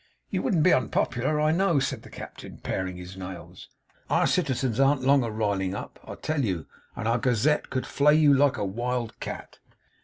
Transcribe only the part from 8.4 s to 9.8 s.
a wild cat.